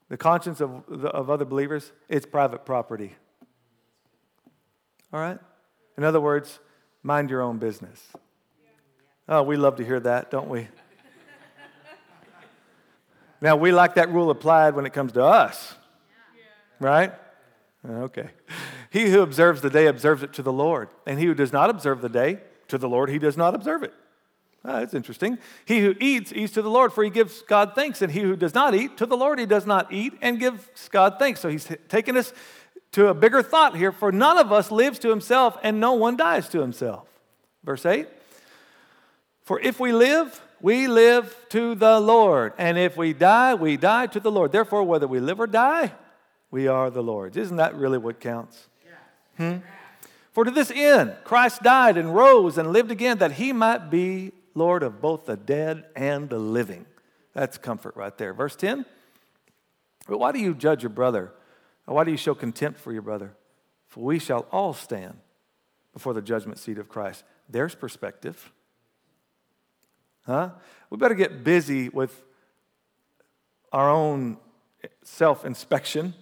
[0.10, 1.92] The conscience of, of other believers?
[2.10, 3.16] It's private property.
[5.14, 5.40] All right?
[5.98, 6.60] In other words,
[7.04, 8.02] mind your own business.
[9.30, 10.68] Oh, we love to hear that, don't we?
[13.42, 15.76] now, we like that rule applied when it comes to us,
[16.80, 17.14] right?
[17.86, 18.30] Okay.
[18.90, 21.70] He who observes the day observes it to the Lord, and he who does not
[21.70, 22.40] observe the day
[22.70, 23.94] to the Lord, he does not observe it.
[24.68, 25.38] Ah, that's interesting.
[25.64, 28.02] He who eats, eats to the Lord, for he gives God thanks.
[28.02, 30.90] And he who does not eat, to the Lord he does not eat and gives
[30.90, 31.40] God thanks.
[31.40, 32.34] So he's taken us
[32.92, 33.94] to a bigger thought here.
[33.94, 37.08] For none of us lives to himself, and no one dies to himself.
[37.64, 38.10] Verse 8
[39.46, 42.52] For if we live, we live to the Lord.
[42.58, 44.52] And if we die, we die to the Lord.
[44.52, 45.94] Therefore, whether we live or die,
[46.52, 47.38] we are the Lord's.
[47.38, 48.68] Isn't that really what counts?
[49.38, 49.58] Hmm?
[50.34, 54.34] For to this end, Christ died and rose and lived again that he might be
[54.58, 56.86] Lord of both the dead and the living.
[57.34, 58.34] That's comfort right there.
[58.34, 58.86] Verse 10
[60.08, 61.32] But why do you judge your brother?
[61.86, 63.34] Why do you show contempt for your brother?
[63.88, 65.18] For we shall all stand
[65.94, 67.24] before the judgment seat of Christ.
[67.50, 68.52] There's perspective.
[70.26, 70.50] Huh?
[70.90, 72.24] We better get busy with
[73.72, 74.38] our own
[75.04, 76.14] self inspection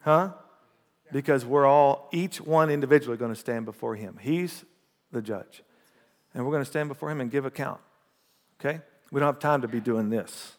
[0.00, 0.30] Huh?
[1.12, 4.18] Because we're all, each one individually, going to stand before Him.
[4.20, 4.64] He's
[5.12, 5.62] the judge.
[6.34, 7.80] And we're going to stand before Him and give account.
[8.60, 8.80] Okay?
[9.10, 10.54] We don't have time to be doing this.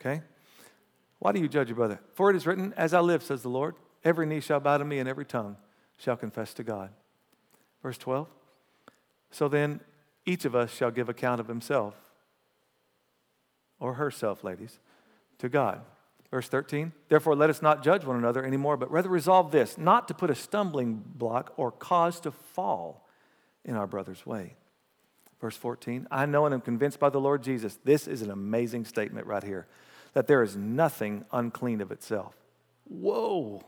[0.00, 0.22] Okay?
[1.18, 2.00] Why do you judge your brother?
[2.14, 4.84] For it is written, As I live, says the Lord, every knee shall bow to
[4.84, 5.56] me, and every tongue
[5.96, 6.90] shall confess to God.
[7.82, 8.28] Verse 12.
[9.30, 9.80] So then,
[10.26, 11.94] each of us shall give account of himself
[13.78, 14.78] or herself, ladies,
[15.38, 15.80] to God.
[16.30, 20.06] Verse 13, therefore let us not judge one another anymore, but rather resolve this, not
[20.06, 23.04] to put a stumbling block or cause to fall
[23.64, 24.56] in our brother's way.
[25.40, 28.84] Verse 14, I know and am convinced by the Lord Jesus, this is an amazing
[28.84, 29.66] statement right here,
[30.12, 32.34] that there is nothing unclean of itself.
[32.84, 33.64] Whoa,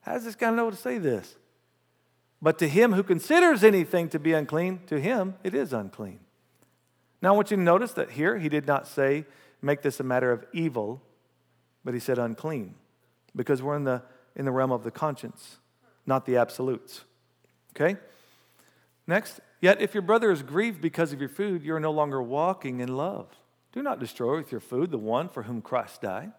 [0.00, 1.36] how does this guy know to say this?
[2.40, 6.18] But to him who considers anything to be unclean, to him it is unclean.
[7.20, 9.24] Now I want you to notice that here he did not say,
[9.60, 11.00] make this a matter of evil
[11.84, 12.74] but he said unclean
[13.34, 14.02] because we're in the,
[14.36, 15.58] in the realm of the conscience,
[16.06, 17.04] not the absolutes.
[17.74, 17.98] Okay?
[19.12, 22.22] Next, yet if your brother is grieved because of your food, you are no longer
[22.22, 23.28] walking in love.
[23.72, 26.32] Do not destroy with your food the one for whom Christ died.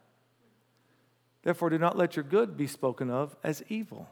[1.44, 4.10] Therefore, do not let your good be spoken of as evil.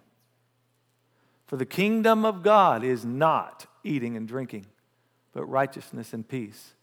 [1.47, 4.67] For the kingdom of God is not eating and drinking,
[5.33, 6.75] but righteousness and peace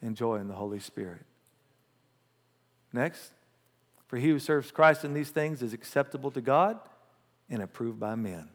[0.00, 1.26] and joy in the Holy Spirit.
[2.90, 3.32] Next,
[4.06, 6.80] for he who serves Christ in these things is acceptable to God
[7.50, 8.48] and approved by men.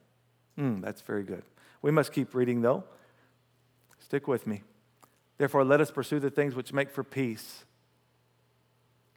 [0.58, 1.44] Mm, that's very good.
[1.84, 2.86] We must keep reading, though.
[4.00, 4.64] Stick with me.
[5.38, 7.66] Therefore, let us pursue the things which make for peace.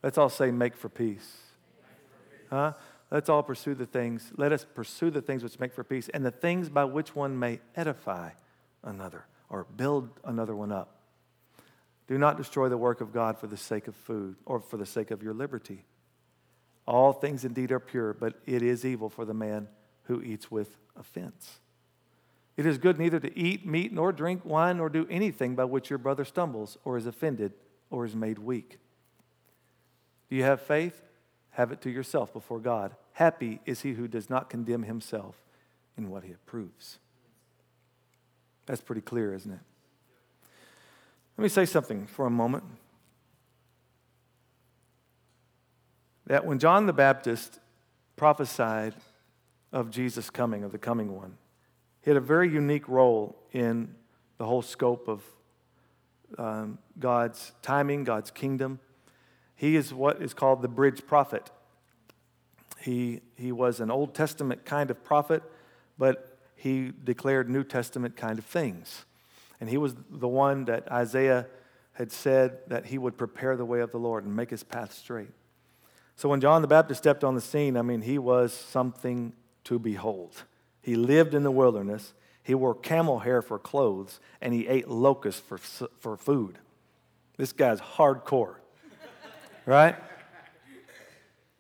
[0.03, 1.37] Let's all say, make for peace.
[2.51, 2.73] Huh?
[3.11, 4.33] Let's all pursue the things.
[4.37, 7.39] Let us pursue the things which make for peace and the things by which one
[7.39, 8.31] may edify
[8.83, 10.97] another or build another one up.
[12.09, 14.87] Do not destroy the work of God for the sake of food or for the
[14.87, 15.85] sake of your liberty.
[16.87, 19.69] All things indeed are pure, but it is evil for the man
[20.05, 21.61] who eats with offense.
[22.57, 25.91] It is good neither to eat meat nor drink wine nor do anything by which
[25.91, 27.53] your brother stumbles or is offended
[27.91, 28.79] or is made weak.
[30.31, 31.03] Do you have faith?
[31.51, 32.95] Have it to yourself before God.
[33.13, 35.37] Happy is he who does not condemn himself
[35.97, 36.99] in what he approves.
[38.67, 39.61] That's pretty clear, isn't it?
[41.39, 42.65] Let me say something for a moment.
[46.27, 47.61] That when John the Baptist
[48.17, 48.95] prophesied
[49.73, 51.37] of Jesus coming, of the coming one,
[52.07, 53.93] he had a very unique role in
[54.39, 55.25] the whole scope of
[56.39, 58.79] um, God's timing, God's kingdom.
[59.57, 61.51] He is what is called the bridge prophet.
[62.79, 65.43] He, he was an Old Testament kind of prophet,
[65.99, 69.05] but he declared New Testament kind of things.
[69.61, 71.49] And he was the one that Isaiah
[71.95, 74.95] had said that he would prepare the way of the Lord and make his path
[74.95, 75.33] straight.
[76.15, 79.33] So when John the Baptist stepped on the scene, I mean, he was something
[79.65, 80.45] to behold.
[80.87, 85.41] He lived in the wilderness, he wore camel hair for clothes, and he ate locusts
[85.41, 86.61] for, for food.
[87.37, 88.55] This guy's hardcore,
[89.67, 89.97] right?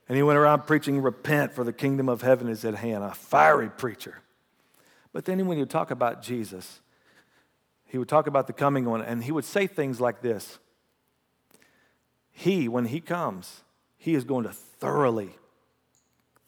[0.09, 3.15] And he went around preaching, Repent, for the kingdom of heaven is at hand, a
[3.15, 4.21] fiery preacher.
[5.13, 6.79] But then when you talk about Jesus,
[7.85, 10.61] he would talk about the coming one, and he would say things like this
[12.31, 13.65] He, when he comes,
[13.97, 15.35] he is going to thoroughly,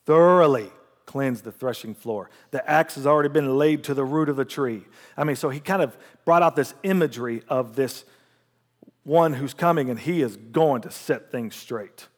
[0.07, 0.71] thoroughly
[1.09, 2.29] cleanse the threshing floor.
[2.51, 4.85] The axe has already been laid to the root of the tree.
[5.17, 8.05] I mean, so he kind of brought out this imagery of this
[9.05, 12.09] one who's coming and he is going to set things straight.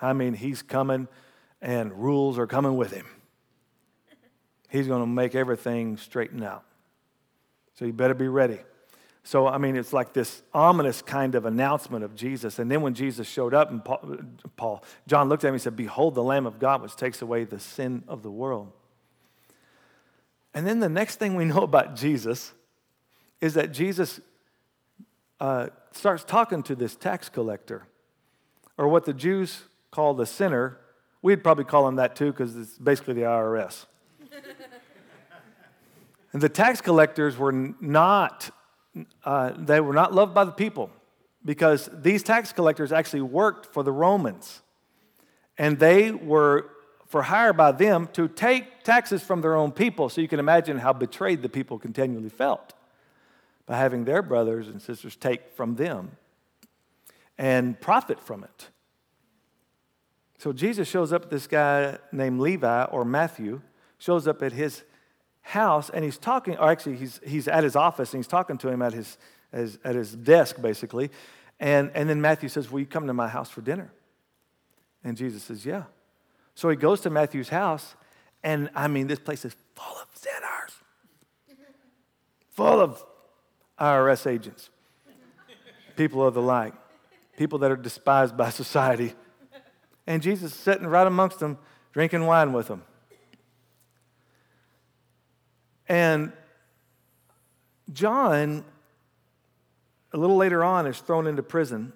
[0.00, 1.08] I mean, he's coming
[1.60, 3.06] and rules are coming with him.
[4.70, 6.62] He's going to make everything straighten out.
[7.74, 8.60] So you better be ready.
[9.24, 12.58] So, I mean, it's like this ominous kind of announcement of Jesus.
[12.58, 14.18] And then when Jesus showed up, and Paul,
[14.56, 17.44] Paul, John looked at him and said, Behold, the Lamb of God, which takes away
[17.44, 18.72] the sin of the world.
[20.54, 22.52] And then the next thing we know about Jesus
[23.40, 24.20] is that Jesus
[25.40, 27.86] uh, starts talking to this tax collector,
[28.76, 30.78] or what the Jews call the sinner.
[31.20, 33.86] We'd probably call him that too, because it's basically the IRS.
[36.32, 38.50] and the tax collectors were not
[39.24, 40.90] uh, they were not loved by the people
[41.44, 44.62] because these tax collectors actually worked for the Romans.
[45.58, 46.70] And they were
[47.06, 50.08] for hire by them to take taxes from their own people.
[50.08, 52.72] So you can imagine how betrayed the people continually felt
[53.66, 56.16] by having their brothers and sisters take from them
[57.38, 58.68] and profit from it.
[60.38, 63.60] So Jesus shows up, this guy named Levi or Matthew
[63.98, 64.82] shows up at his
[65.42, 68.68] house and he's talking, or actually, he's, he's at his office and he's talking to
[68.68, 69.18] him at his,
[69.52, 71.10] his, at his desk, basically.
[71.60, 73.92] And, and then Matthew says, Will you come to my house for dinner?
[75.04, 75.84] And Jesus says, Yeah.
[76.54, 77.94] So he goes to Matthew's house,
[78.42, 81.58] and I mean, this place is full of sinners,
[82.50, 83.02] full of
[83.78, 84.68] IRS agents,
[85.96, 86.74] people of the like,
[87.36, 89.14] people that are despised by society.
[90.06, 91.58] And Jesus is sitting right amongst them,
[91.92, 92.82] drinking wine with them.
[95.92, 96.32] And
[97.92, 98.64] John,
[100.14, 101.92] a little later on, is thrown into prison.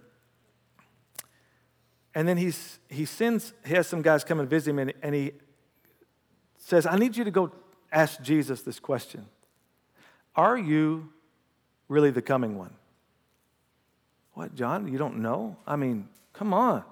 [2.14, 5.14] And then he's, he sends, he has some guys come and visit him, and, and
[5.14, 5.32] he
[6.58, 7.50] says, I need you to go
[7.90, 9.24] ask Jesus this question
[10.34, 11.08] Are you
[11.88, 12.74] really the coming one?
[14.34, 14.92] What, John?
[14.92, 15.56] You don't know?
[15.66, 16.84] I mean, come on.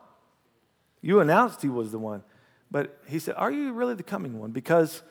[1.03, 2.23] You announced he was the one.
[2.71, 4.53] But he said, Are you really the coming one?
[4.53, 5.03] Because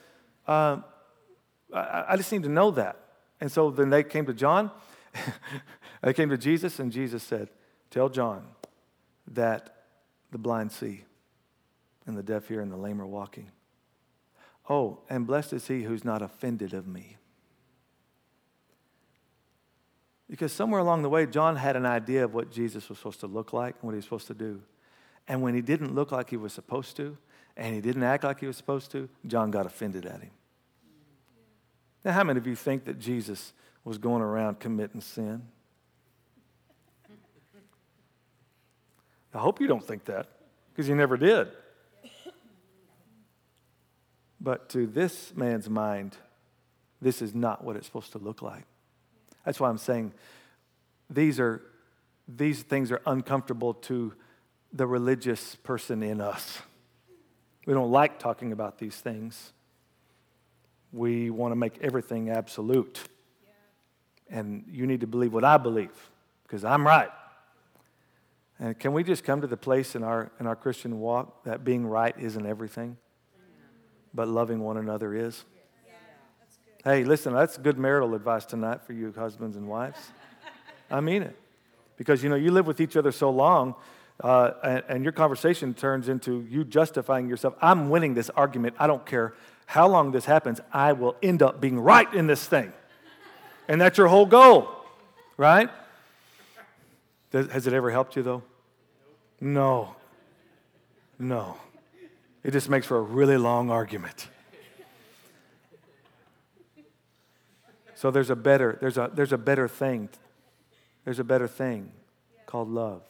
[0.48, 0.78] uh,
[1.74, 2.98] I, I just need to know that.
[3.42, 4.72] And so then they came to John,
[6.02, 7.50] they came to Jesus, and Jesus said,
[7.90, 8.46] Tell John
[9.28, 9.86] that
[10.32, 11.04] the blind see,
[12.06, 13.52] and the deaf hear, and the lame are walking.
[14.70, 17.18] Oh, and blessed is he who's not offended of me.
[20.30, 23.28] Because somewhere along the way, John had an idea of what Jesus was supposed to
[23.28, 24.62] look like and what he was supposed to do.
[25.28, 27.18] And when he didn't look like he was supposed to,
[27.56, 30.32] and he didn't act like he was supposed to, John got offended at him.
[32.04, 35.44] Now, how many of you think that Jesus was going around committing sin?
[39.34, 40.28] I hope you don't think that,
[40.72, 41.48] because you never did.
[44.40, 46.18] But to this man's mind,
[47.02, 48.66] this is not what it's supposed to look like.
[49.46, 50.14] That's why I'm saying
[51.10, 51.62] these are
[52.28, 54.14] these things are uncomfortable to
[54.72, 56.62] the religious person in us.
[57.66, 59.54] We don't like talking about these things
[60.94, 63.00] we want to make everything absolute.
[64.30, 64.40] Yeah.
[64.40, 65.92] And you need to believe what I believe
[66.44, 67.10] because I'm right.
[68.60, 71.64] And can we just come to the place in our, in our Christian walk that
[71.64, 72.98] being right isn't everything,
[74.14, 75.44] but loving one another is?
[76.84, 80.00] Hey, listen, that's good marital advice tonight for you husbands and wives.
[80.92, 81.36] I mean it.
[81.98, 83.76] Because, you know, you live with each other so long,
[84.22, 87.56] uh, and, and, your conversation turns into you justifying yourself.
[87.62, 88.76] I'm winning this argument.
[88.78, 89.34] I don't care
[89.74, 92.72] how long this happens, I will end up being right in this thing.
[93.68, 94.70] And that's your whole goal,
[95.36, 95.68] right?
[97.32, 98.44] Does, has it ever helped you, though?
[99.42, 99.96] No.
[101.18, 101.58] No.
[102.44, 104.28] It just makes for a really long argument.
[107.96, 110.10] So there's a better, there's a, there's a better thing.
[111.04, 111.92] There's a better thing
[112.46, 113.02] called love.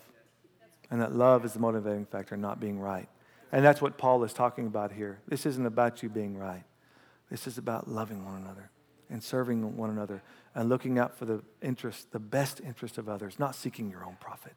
[0.89, 3.09] And that love is the motivating factor, not being right.
[3.53, 5.19] And that's what Paul is talking about here.
[5.27, 6.63] This isn't about you being right.
[7.29, 8.71] This is about loving one another
[9.11, 10.23] and serving one another
[10.55, 14.17] and looking out for the interest, the best interest of others, not seeking your own
[14.19, 14.55] profit.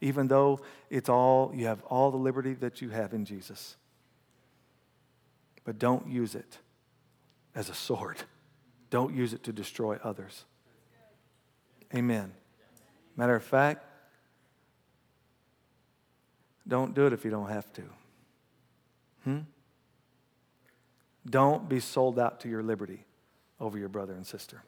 [0.00, 3.76] Even though it's all, you have all the liberty that you have in Jesus.
[5.64, 6.56] But don't use it
[7.54, 8.16] as a sword.
[8.88, 10.46] Don't use it to destroy others.
[11.94, 12.32] Amen.
[13.14, 13.84] Matter of fact,
[16.66, 17.82] don't do it if you don't have to.
[19.28, 19.40] Hmm?
[21.28, 23.04] Don't be sold out to your liberty
[23.60, 24.62] over your brother and sister.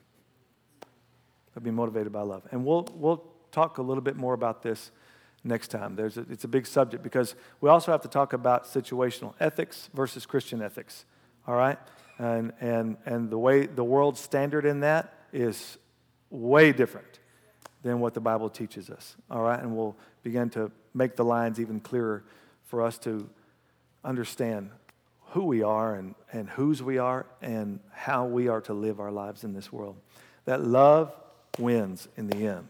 [1.55, 2.43] But be motivated by love.
[2.51, 4.91] And we'll, we'll talk a little bit more about this
[5.43, 5.95] next time.
[5.95, 9.89] There's a, it's a big subject because we also have to talk about situational ethics
[9.95, 11.05] versus Christian ethics.
[11.47, 11.79] All right?
[12.19, 15.79] And, and, and the way the world's standard in that is
[16.29, 17.19] way different
[17.81, 19.15] than what the Bible teaches us.
[19.31, 19.59] All right?
[19.59, 22.23] And we'll begin to make the lines even clearer
[22.65, 23.27] for us to
[24.03, 24.71] understand
[25.31, 29.11] who we are and, and whose we are and how we are to live our
[29.11, 29.95] lives in this world.
[30.45, 31.13] That love
[31.57, 32.67] wins in the end.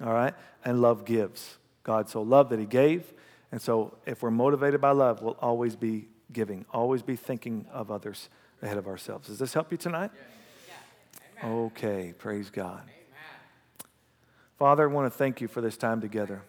[0.00, 0.34] All right?
[0.64, 1.58] And love gives.
[1.84, 3.12] God so loved that he gave.
[3.50, 7.90] And so if we're motivated by love, we'll always be giving, always be thinking of
[7.90, 8.28] others
[8.62, 9.28] ahead of ourselves.
[9.28, 10.10] Does this help you tonight?
[11.42, 11.48] Yeah.
[11.48, 12.82] Okay, praise God.
[12.82, 13.90] Amen.
[14.58, 16.42] Father, I want to thank you for this time together.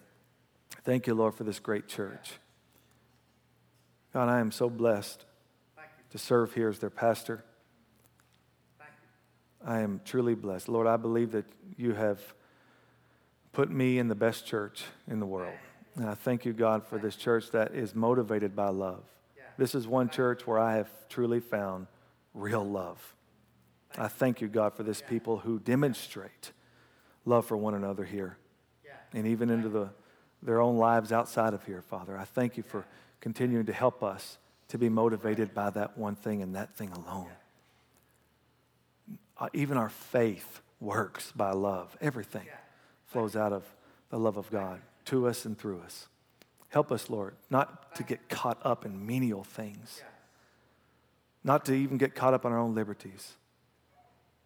[0.84, 2.34] Thank you, Lord, for this great church.
[4.14, 5.24] God, I am so blessed
[6.10, 7.44] to serve here as their pastor.
[9.66, 10.68] I am truly blessed.
[10.68, 11.46] Lord, I believe that
[11.76, 12.20] you have
[13.52, 15.56] put me in the best church in the world.
[15.96, 19.02] And I thank you, God, for this church that is motivated by love.
[19.58, 21.88] This is one church where I have truly found
[22.34, 23.16] real love.
[23.98, 26.52] I thank you, God, for this people who demonstrate
[27.24, 28.38] love for one another here
[29.12, 29.88] and even into the,
[30.40, 32.16] their own lives outside of here, Father.
[32.16, 32.86] I thank you for
[33.24, 34.36] continuing to help us
[34.68, 37.30] to be motivated by that one thing and that thing alone.
[39.38, 41.96] Uh, even our faith works by love.
[42.02, 42.46] Everything
[43.06, 43.64] flows out of
[44.10, 46.06] the love of God to us and through us.
[46.68, 50.02] Help us, Lord, not to get caught up in menial things,
[51.42, 53.32] not to even get caught up on our own liberties,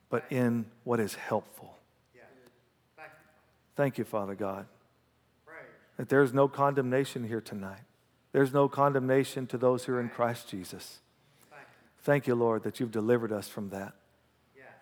[0.09, 1.77] but in what is helpful.
[3.75, 4.67] Thank you, Father God,
[5.97, 7.81] that there's no condemnation here tonight.
[8.33, 10.99] There's no condemnation to those who are in Christ Jesus.
[12.01, 13.95] Thank you, Lord, that you've delivered us from that.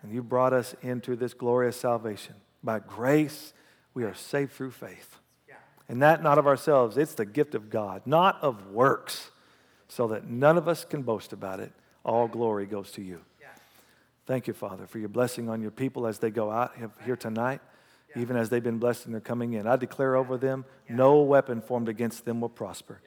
[0.03, 2.35] And you brought us into this glorious salvation.
[2.63, 3.53] By grace,
[3.93, 5.17] we are saved through faith.
[5.89, 9.31] And that not of ourselves, it's the gift of God, not of works,
[9.87, 11.71] so that none of us can boast about it.
[12.03, 13.21] All glory goes to you.
[14.25, 16.73] Thank you, Father, for your blessing on your people as they go out
[17.05, 17.61] here tonight,
[18.15, 19.67] even as they've been blessed and they're coming in.
[19.67, 23.01] I declare over them no weapon formed against them will prosper.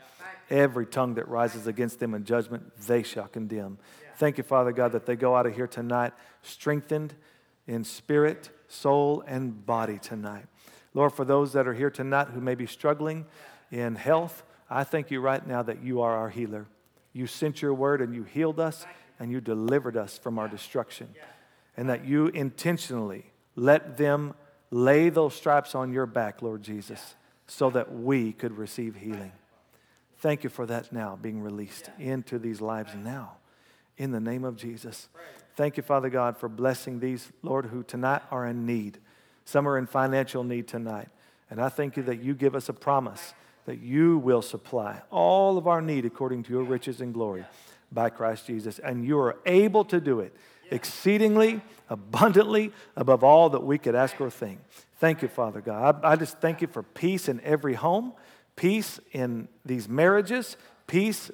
[0.51, 3.79] Every tongue that rises against them in judgment, they shall condemn.
[4.17, 7.15] Thank you, Father God, that they go out of here tonight strengthened
[7.67, 10.47] in spirit, soul, and body tonight.
[10.93, 13.27] Lord, for those that are here tonight who may be struggling
[13.71, 16.67] in health, I thank you right now that you are our healer.
[17.13, 18.87] You sent your word and you healed us
[19.19, 21.09] and you delivered us from our destruction.
[21.77, 24.35] And that you intentionally let them
[24.71, 27.15] lay those stripes on your back, Lord Jesus,
[27.47, 29.33] so that we could receive healing.
[30.19, 33.37] Thank you for that now being released into these lives now.
[33.97, 35.09] In the name of Jesus.
[35.57, 38.99] Thank you, Father God, for blessing these, Lord, who tonight are in need.
[39.45, 41.09] Some are in financial need tonight.
[41.51, 43.35] And I thank you that you give us a promise
[43.67, 47.45] that you will supply all of our need according to your riches and glory
[47.93, 48.79] by Christ Jesus.
[48.79, 50.35] And you are able to do it
[50.71, 54.61] exceedingly, abundantly, above all that we could ask or think.
[54.99, 56.01] Thank you, Father God.
[56.05, 58.13] I, I just thank you for peace in every home,
[58.57, 60.57] peace in these marriages,
[60.87, 61.31] peace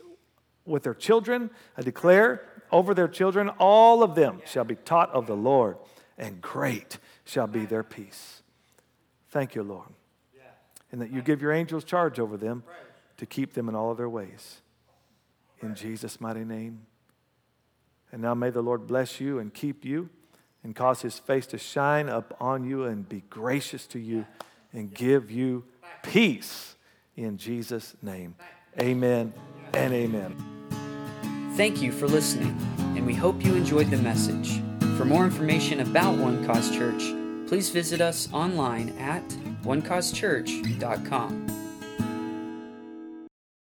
[0.64, 1.50] with their children.
[1.76, 5.76] I declare over their children, all of them shall be taught of the Lord,
[6.18, 8.42] and great shall be their peace.
[9.30, 9.88] Thank you, Lord.
[10.92, 12.62] And that you give your angels charge over them
[13.16, 14.60] to keep them in all of their ways.
[15.60, 16.86] In Jesus' mighty name.
[18.16, 20.08] And now may the Lord bless you and keep you.
[20.64, 24.24] and cause his face to shine upon you and be gracious to you
[24.72, 25.62] and give you
[26.02, 26.76] peace
[27.14, 28.34] in Jesus' name.
[28.80, 29.34] Amen
[29.74, 30.34] and amen.
[31.56, 32.56] Thank you for listening,
[32.96, 34.60] and we hope you enjoyed the message.
[34.96, 37.02] For more information about One Cause Church,
[37.46, 39.28] please visit us online at
[39.62, 41.55] onecausechurch.com.